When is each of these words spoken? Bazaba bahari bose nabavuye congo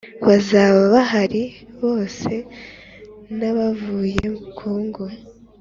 Bazaba 0.27 0.79
bahari 0.93 1.43
bose 1.81 2.33
nabavuye 3.37 4.25
congo 4.57 5.05